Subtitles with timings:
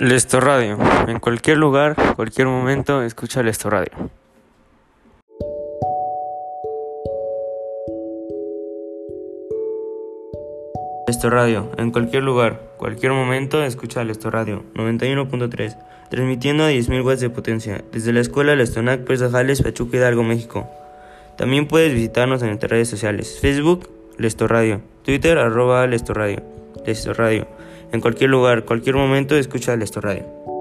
[0.00, 0.78] Lesto Radio.
[1.08, 3.90] En cualquier lugar, cualquier momento, escucha Lesto Radio.
[11.08, 11.72] Lesto Radio.
[11.78, 14.62] En cualquier lugar, cualquier momento, escucha Lesto Radio.
[14.74, 15.76] 91.3.
[16.10, 17.82] Transmitiendo a 10.000 watts de potencia.
[17.90, 20.68] Desde la escuela Lestonac, Presa Jales, Pachuca Hidalgo, México.
[21.36, 23.40] También puedes visitarnos en nuestras redes sociales.
[23.42, 24.80] Facebook, Lesto Radio.
[25.02, 26.14] Twitter, arroba Lesto.
[26.86, 27.46] Lesto Radio.
[27.92, 30.57] En cualquier lugar, cualquier momento, escucha Lesto Radio.